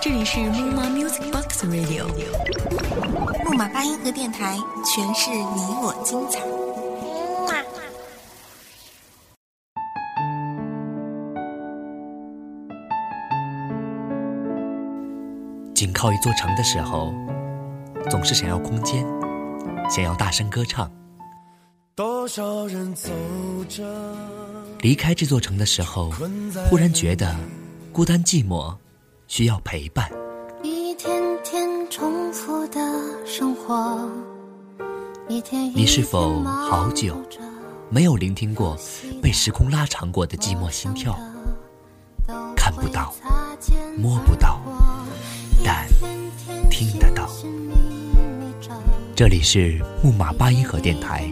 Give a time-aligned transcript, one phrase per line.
[0.00, 2.06] 这里是木马 Music Box Radio，
[3.44, 6.40] 木马八音盒电台，诠释你我精彩。
[15.74, 17.12] 紧靠一座城的时候，
[18.08, 19.06] 总是想要空间，
[19.90, 20.90] 想要大声歌唱。
[21.94, 23.10] 多少人走
[23.68, 23.84] 着，
[24.80, 26.12] 离开这座城的时候，
[26.68, 27.34] 忽然觉得
[27.92, 28.74] 孤单寂寞，
[29.26, 30.08] 需要陪伴。
[30.62, 32.80] 一天天重复的
[33.26, 34.08] 生活，
[35.28, 37.16] 一天你是否好久
[37.90, 38.78] 没有聆听过
[39.20, 41.18] 被时空拉长过的寂寞心跳？
[42.54, 43.12] 看不到，
[43.96, 44.60] 摸不到。
[45.64, 45.88] 但
[46.70, 47.28] 听得到。
[49.16, 51.28] 这里是木马八音盒电台，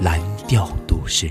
[0.00, 1.30] 蓝调都市。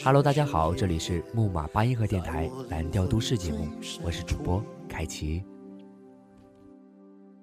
[0.00, 3.68] Hello，大家好，这里是木马八音盒电台蓝调都市节目，
[4.02, 5.42] 我是主播凯奇。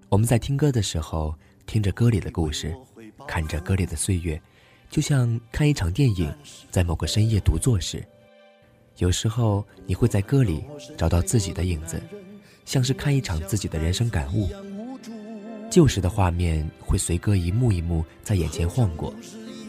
[0.10, 2.76] 我们在听歌的时候，听着歌里的故事，
[3.28, 4.42] 看着歌里的岁月，
[4.90, 6.34] 就像看一场电影，
[6.72, 8.04] 在某个深夜独坐时。
[8.98, 10.64] 有时候你会在歌里
[10.98, 12.02] 找到自己的影子，
[12.66, 14.50] 像是看一场自己的人生感悟。
[15.70, 19.14] 旧时的画面会随歌一幕一幕在眼前晃过，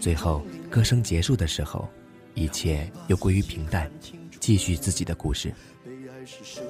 [0.00, 1.86] 最后歌声结束的时候，
[2.34, 3.90] 一切又归于平淡，
[4.38, 5.52] 继续自己的故事。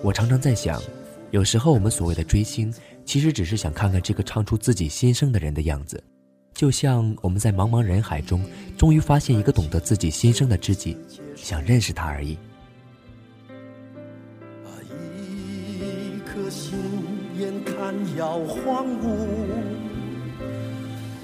[0.03, 0.81] 我常常在想，
[1.31, 2.73] 有时候我们所谓的追星，
[3.05, 6.03] 其实只是想看看这个唱出自己心声的人的样子。
[6.53, 8.45] 就像我们在茫茫人海中，
[8.77, 10.97] 终于发现一个懂得自己心声的知己，
[11.37, 12.37] 想认识他而已。
[15.81, 16.75] 一颗心
[17.39, 19.05] 眼看要荒芜，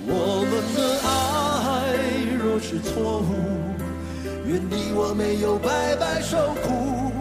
[0.06, 1.96] 我们的爱
[2.38, 3.24] 若是错误，
[4.46, 7.12] 愿你我没有白白受苦。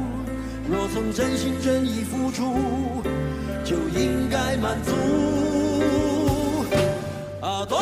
[0.70, 3.04] 若曾真心真意付出，
[3.64, 4.92] 就应该满足。
[7.42, 7.80] 啊，多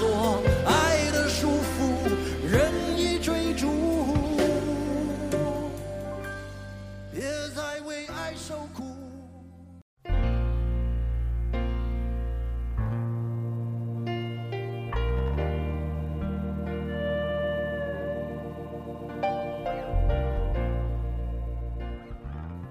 [0.00, 2.10] 做爱的束缚
[2.50, 3.68] 任意追逐。
[7.12, 7.20] 别
[7.54, 8.82] 再为爱受苦。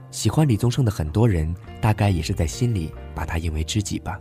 [0.09, 4.19] 喜欢李宗盛的很多人大概也是在心里把他引为知己吧。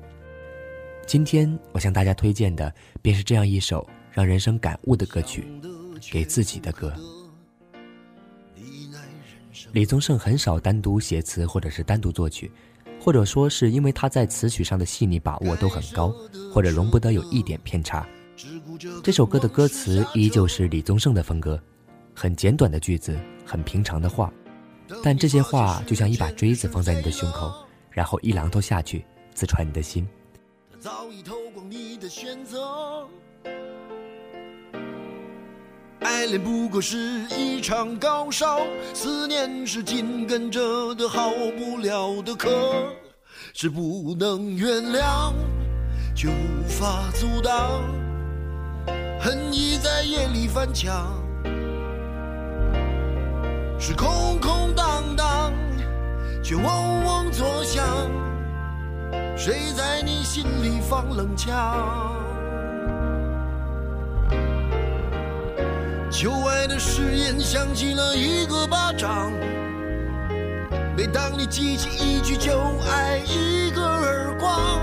[1.09, 2.71] 今天我向大家推荐的，
[3.01, 5.43] 便是这样一首让人生感悟的歌曲，
[6.13, 6.93] 《给自己的歌》。
[9.73, 12.53] 李宗盛很少单独写词或者是单独作曲，
[13.01, 16.15] 或者说是因为他在词曲上的细腻把握都很高，
[16.53, 18.07] 或者容不得有一点偏差。
[19.03, 21.59] 这首歌的歌词依旧是李宗盛的风格，
[22.15, 24.31] 很简短的句子，很平常的话。
[25.03, 27.51] 但这些话就像一把锥子放在你的胸口，
[27.91, 29.03] 然后一榔头下去，
[29.35, 30.07] 刺穿你的心。
[30.81, 33.05] 早已透光你的选择，
[35.99, 36.97] 爱恋不过是
[37.37, 38.61] 一场高烧，
[38.95, 42.49] 思念是紧跟着的好不了的咳，
[43.55, 45.33] 是不能原谅，
[46.15, 47.83] 却无法阻挡，
[49.21, 51.13] 恨意在夜里翻墙。
[53.81, 55.53] 是空空荡荡，
[56.41, 57.85] 却嗡嗡作响。
[59.39, 62.13] 谁在你心里放冷枪？
[66.11, 69.31] 旧爱的誓言响起了一个巴掌。
[70.97, 72.51] 每当你记起一句旧
[72.91, 74.81] 爱，一个耳光，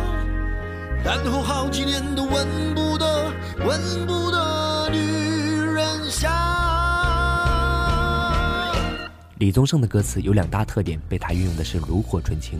[1.03, 3.05] 然后好几年都闻不得，
[3.59, 4.39] 闻不得
[9.37, 12.57] 李宗盛的歌词有两大特点，被他运用的是炉火纯青。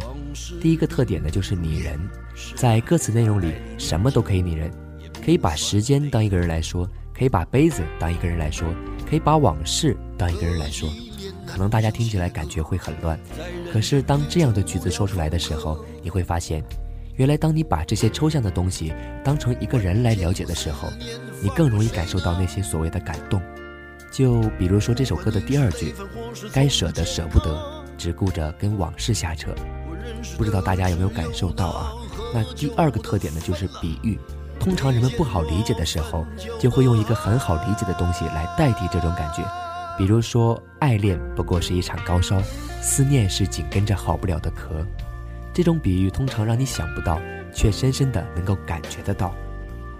[0.59, 1.97] 第一个特点呢，就是拟人，
[2.57, 4.69] 在歌词内容里，什么都可以拟人，
[5.23, 6.85] 可以把时间当一个人来说，
[7.17, 8.67] 可以把杯子当一个人来说，
[9.09, 10.89] 可以把往事当一个人来说。
[11.45, 13.17] 可能大家听起来感觉会很乱，
[13.71, 16.61] 可是当这样的句子说出来的时候，你会发现，
[17.15, 18.91] 原来当你把这些抽象的东西
[19.23, 20.89] 当成一个人来了解的时候，
[21.41, 23.41] 你更容易感受到那些所谓的感动。
[24.15, 25.93] 就比如说这首歌的第二句，
[26.53, 29.53] 该舍的舍不得，只顾着跟往事瞎扯。
[30.37, 31.91] 不知道大家有没有感受到啊？
[32.33, 34.17] 那第二个特点呢，就是比喻。
[34.57, 36.25] 通常人们不好理解的时候，
[36.57, 39.43] 就会用一个很好理解的东西来代替这种感觉。
[39.97, 42.41] 比如说，爱恋不过是一场高烧，
[42.81, 44.81] 思念是紧跟着好不了的咳。
[45.53, 47.19] 这种比喻通常让你想不到，
[47.53, 49.35] 却深深的能够感觉得到。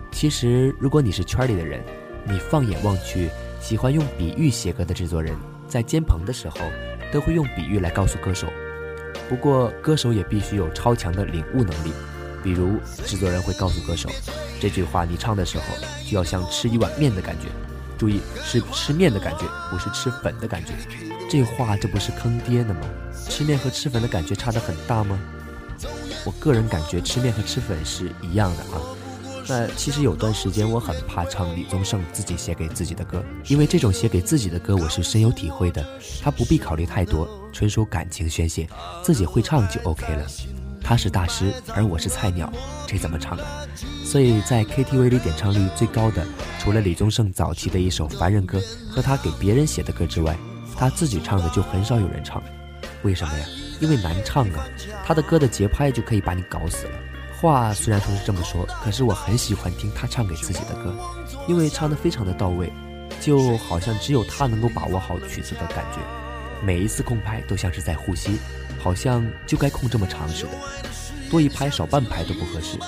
[0.10, 1.84] 其实，如果你是圈里的人，
[2.24, 3.30] 你放眼望去。
[3.66, 5.36] 喜欢用比喻写歌的制作人，
[5.68, 6.58] 在监棚的时候，
[7.12, 8.48] 都会用比喻来告诉歌手。
[9.28, 11.92] 不过，歌手也必须有超强的领悟能力。
[12.44, 12.78] 比如，
[13.08, 14.08] 制作人会告诉歌手，
[14.62, 15.64] 这句话你唱的时候，
[16.08, 17.48] 就要像吃一碗面的感觉。
[17.98, 20.74] 注意，是吃面的感觉，不是吃粉的感觉。
[21.28, 22.82] 这话这不是坑爹的吗？
[23.28, 25.20] 吃面和吃粉的感觉差得很大吗？
[26.24, 28.78] 我个人感觉，吃面和吃粉是一样的啊。
[29.48, 35.86] 那其实有段时间我很怕唱李宗盛自己写给自己的歌，因为这种写给自己的歌我是深有体会的。
[36.22, 38.68] 他不必考虑太多，纯属感情宣泄，
[39.04, 40.26] 自己会唱就 OK 了。
[40.82, 42.52] 他是大师，而我是菜鸟，
[42.88, 43.46] 这怎么唱啊？
[44.04, 46.26] 所以在 KTV 里点唱率最高的，
[46.60, 48.60] 除了李宗盛早期的一首《凡人歌》
[48.90, 50.38] 和他给别人写的歌之外，
[50.76, 52.42] 他自己唱的就很少有人唱。
[53.04, 53.46] 为什么呀？
[53.80, 54.68] 因为难唱啊！
[55.06, 56.92] 他的歌的节拍就可以把你搞死了。
[57.46, 60.92] 话虽然说是这么说，可是我很喜欢听他唱给自己的歌，
[61.48, 62.74] 因为唱得非常的到位，
[63.22, 66.00] 就好像只有他能够把握好曲子的感觉。
[66.64, 68.40] 每一次控拍都像是在呼吸，
[68.80, 70.52] 好像就该控这么长似的，
[71.30, 72.80] 多一拍少半拍都不合适。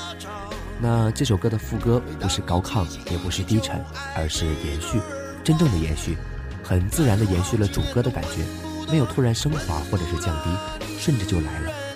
[0.81, 3.80] 那这首歌的副歌不是高亢，也不是低沉，
[4.15, 5.00] 而是延续，
[5.44, 6.18] 真正的延续，
[6.63, 8.44] 很自然的延续了主歌的感觉，
[8.92, 10.50] 没有突然升华或者是降低，
[10.98, 11.87] 顺着就来了。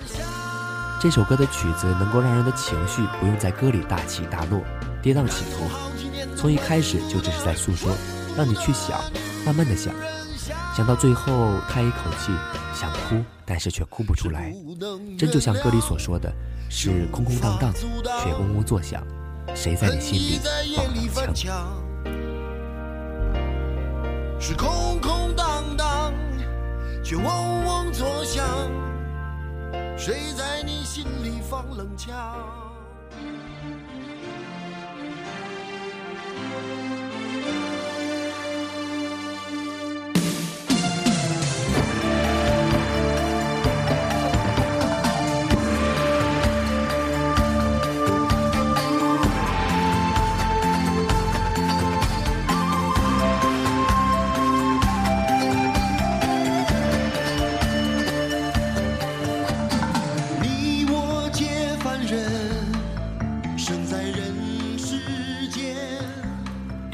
[1.02, 4.62] 这首歌的曲子能够让人的情绪不用在歌里大起大落、
[5.02, 5.68] 跌宕起伏，
[6.36, 7.90] 从一开始就只是在诉说，
[8.36, 9.00] 让你去想，
[9.44, 9.92] 慢慢的想，
[10.76, 12.30] 想到最后叹一口气，
[12.72, 14.54] 想哭，但是却哭不出来。
[15.18, 16.32] 真就像歌里所说的，
[16.70, 17.72] 是空空荡荡，
[18.22, 19.04] 却嗡嗡作响。
[19.56, 20.38] 谁在你心里
[21.12, 21.82] 放了枪？
[24.38, 26.12] 是空空荡荡，
[27.02, 27.24] 却嗡
[27.64, 28.46] 嗡作响。
[30.04, 32.71] 谁在你心里放冷枪？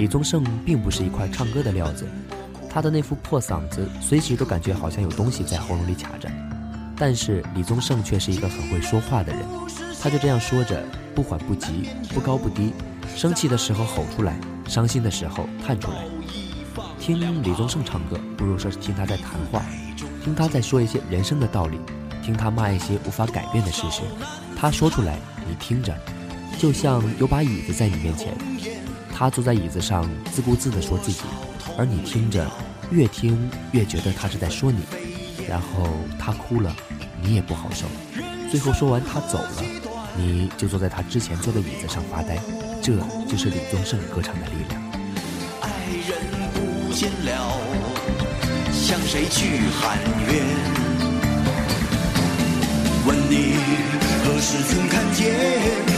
[0.08, 2.08] 李宗盛并不是一块唱歌的料子，
[2.66, 6.26] 他的那副破嗓子，随时都感觉好像有东西在喉咙里卡着。
[6.96, 9.42] 但是李宗盛却是一个很会说话的人，
[10.00, 10.82] 他就这样说着，
[11.14, 12.72] 不缓不急，不高不低，
[13.14, 14.34] 生气的时候吼出来，
[14.66, 15.98] 伤心的时候叹出来。
[16.98, 19.62] 听李宗盛唱歌，不如说是听他在谈话，
[20.24, 21.78] 听他在说一些人生的道理，
[22.24, 24.00] 听他骂一些无法改变的事实。
[24.56, 25.94] 他说出来，你听着，
[26.58, 28.34] 就像有把椅子在你面前。
[29.18, 31.22] 他坐在椅子上，自顾自地说自己，
[31.76, 32.48] 而你听着，
[32.92, 34.78] 越听越觉得他是在说你。
[35.48, 36.72] 然后他哭了，
[37.20, 37.86] 你也不好受。
[38.48, 39.64] 最后说完他走了，
[40.16, 42.38] 你就坐在他之前坐的椅子上发呆。
[42.80, 42.96] 这
[43.28, 44.80] 就是李宗盛歌唱的力量。
[45.62, 45.68] 爱
[46.06, 46.16] 人
[46.54, 47.58] 不见了，
[48.72, 49.98] 向谁去喊
[50.28, 50.46] 冤？
[53.04, 53.56] 问你
[54.22, 55.97] 何时曾看见？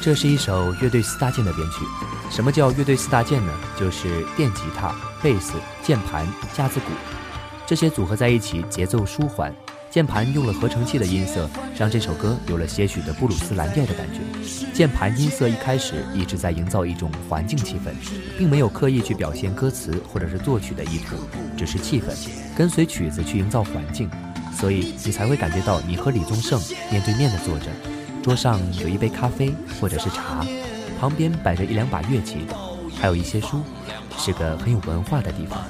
[0.00, 1.84] 这是一首乐队四大件的编曲。
[2.30, 3.52] 什么叫乐队四大件呢？
[3.78, 4.94] 就是电吉他。
[5.20, 6.24] 贝斯、键盘、
[6.54, 6.92] 架子鼓，
[7.66, 9.52] 这些组合在一起，节奏舒缓，
[9.90, 14.20] 键盘用了合成器的音色，让这首歌有了些许的布鲁斯蓝调的感觉。
[14.72, 17.92] 键盘音色一开始一直在营造一种环境气氛，
[18.38, 21.16] 并没有刻意去表现歌词或者是作曲的意图，
[21.56, 22.04] 只是气氛
[22.56, 24.08] 跟随曲子去营造环境，
[24.56, 26.60] 所以你才会感觉到你和李宗盛
[26.92, 27.66] 面对面的坐着，
[28.22, 30.44] 桌上有一杯咖啡或者是茶，
[31.00, 32.46] 旁边摆着一两把乐器，
[33.00, 33.62] 还有一些书，
[34.18, 35.64] 是个很有文化的地方。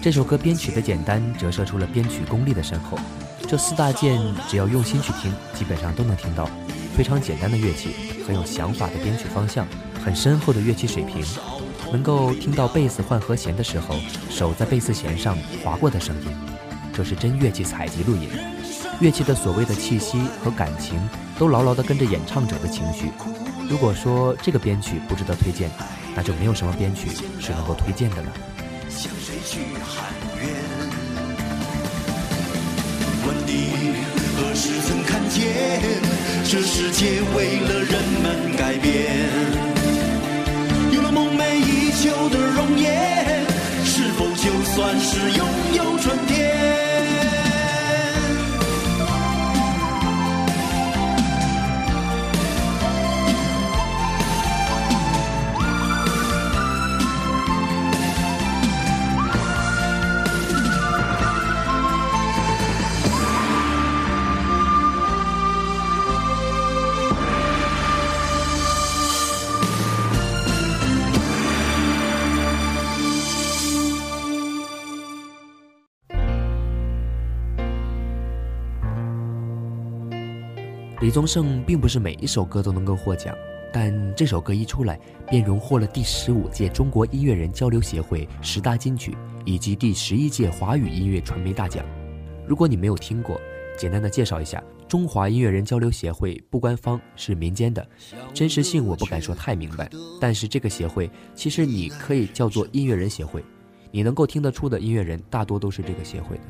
[0.00, 2.98] 这首歌编曲的简单，折射出了编曲功力的深厚。
[3.48, 6.48] 这四大件，只要用心去听，基本上都能听到。
[6.96, 7.90] 非常简单的乐器，
[8.26, 9.66] 很有想法的编曲方向，
[10.02, 11.22] 很深厚的乐器水平，
[11.92, 13.96] 能够听到贝斯换和弦的时候，
[14.30, 16.28] 手在贝斯弦上划过的声音，
[16.94, 18.30] 这是真乐器采集录音。
[19.00, 20.98] 乐器的所谓的气息和感情，
[21.38, 23.10] 都牢牢地跟着演唱者的情绪。
[23.68, 25.70] 如果说这个编曲不值得推荐，
[26.14, 27.08] 那就没有什么编曲
[27.40, 28.32] 是能够推荐的了。
[28.88, 30.06] 向谁去喊
[30.40, 30.54] 冤？
[33.48, 33.52] 你
[34.36, 35.44] 何时曾看见
[36.44, 39.30] 这世界为了人们改变？
[40.90, 43.44] 有了梦寐以求的容颜，
[43.84, 47.45] 是否就算是拥有春天？
[81.16, 83.34] 宗盛并不是每一首歌都能够获奖，
[83.72, 91.82] 但这首歌一出来便荣获了第十五届中国音乐人交流协会十大金曲以及第十一届华语音乐传媒大奖。
[92.46, 93.40] 如果你没有听过，
[93.78, 97.88] 简单的介绍一下：中华音乐人交流协会不官方，是民间的，
[98.34, 99.88] 真实性我不敢说太明白。
[100.20, 103.42] 但是这个协会其实你可以叫做音乐人协会，
[103.90, 106.42] 你能够听得出的音乐人大多都是这个协会的。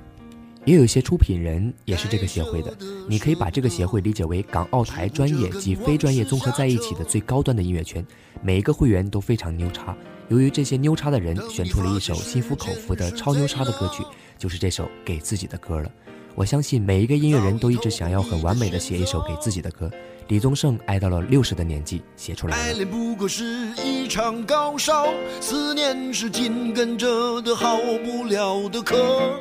[0.67, 2.77] 也有一些出品人也是这个协会的，
[3.09, 8.05] 你可以把这个协会理解为港澳台专业及非专业综合在一起的最高端的音乐圈，
[8.43, 9.97] 每一个会员都非常牛叉。
[10.29, 14.03] 由于这些牛叉的人选出了一首心服口服的超牛叉的歌曲，
[14.37, 15.89] 就是这首给自己的歌了。
[16.35, 19.89] 我相信每一个音乐人都一直想要很完美的写一首给自己的歌。
[20.27, 22.63] 李宗盛爱到了六十的年纪写出来了。
[22.65, 25.07] 爱恋不过是一场高烧，
[25.41, 29.41] 思念是紧跟着的好不了的课。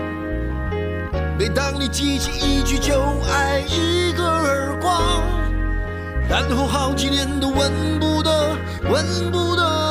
[1.41, 2.93] 每当你记起一句就
[3.27, 5.23] 挨一个耳光，
[6.29, 9.90] 然后好几年都闻不得、闻不得。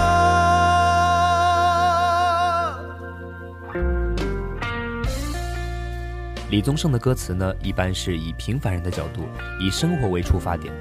[6.51, 9.25] 李宗盛的歌词呢，一般是以平凡人的角度，
[9.57, 10.73] 以生活为出发点，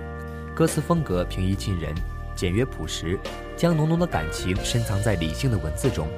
[0.52, 1.94] 歌词风格平易近人，
[2.34, 3.16] 简约朴实，
[3.56, 6.08] 将浓浓的感情深藏在理性的文字中，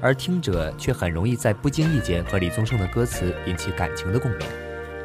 [0.00, 4.40] 而听者却很容易在不经意间和李宗盛的歌词引起感情的共鸣。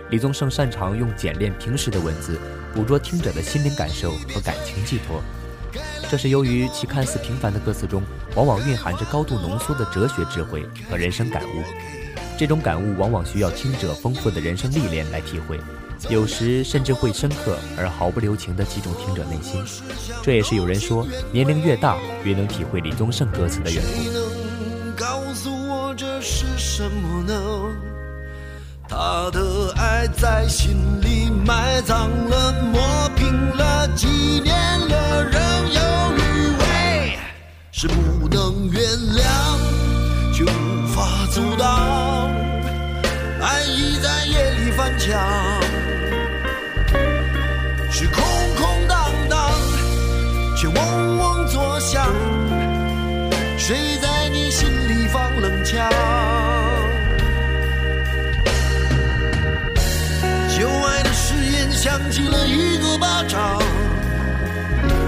[0.10, 2.40] 李宗盛擅长用简练平实的文字，
[2.74, 5.22] 捕捉听者的心灵感受和感情寄托，
[6.10, 8.02] 这是由于其看似平凡的歌词中，
[8.36, 11.97] 往往蕴含着高度浓缩的哲学智慧和人生感悟。
[12.38, 15.60] 这种感悟往往需要听者丰富的人生历练来体会，
[16.08, 19.60] 有时甚至会深刻而毫不留情地击中听者内心。
[20.22, 24.96] 这也是有人说，年龄越大越能体会李宗盛歌词的缘故。
[24.96, 27.34] 告诉我这是什么呢？
[28.88, 34.08] 他的爱在心里埋葬了，磨平了，纪
[34.44, 34.56] 念
[34.88, 35.42] 了，仍
[35.74, 35.82] 有
[36.16, 37.20] 余味，
[37.72, 39.24] 是不能原谅，
[40.34, 42.32] 却无法阻挡，
[43.40, 45.14] 爱已在夜里翻墙，
[47.92, 48.24] 是空
[48.56, 49.52] 空荡荡，
[50.58, 52.12] 却嗡嗡作响，
[53.60, 55.88] 谁在你心里放冷枪？
[60.58, 63.62] 旧爱的誓言响起了一个巴掌，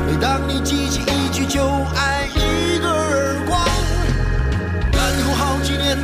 [0.06, 1.66] 每当你记起一句旧
[1.96, 2.30] 爱，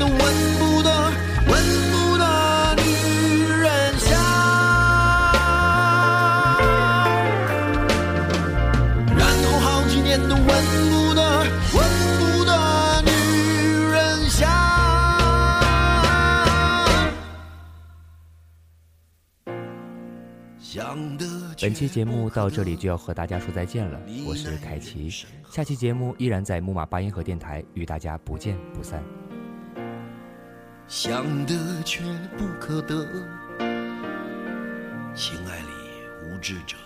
[0.05, 0.19] 都闻
[0.59, 0.89] 不得、
[1.47, 1.53] 闻
[1.91, 2.23] 不得
[2.75, 2.83] 女
[3.49, 4.13] 人香，
[9.17, 11.39] 然后好几年都闻不得、
[11.73, 11.81] 闻
[12.19, 13.09] 不得女
[13.91, 14.45] 人香。
[21.59, 25.09] 本期节目到这里就要和大家说再见了，我是凯奇，
[25.49, 29.03] 下期节目依然在木马八音盒电台与大家不见不散。
[30.87, 32.03] 想得却
[32.37, 33.07] 不可得，
[35.15, 35.65] 情爱里
[36.23, 36.77] 无知者。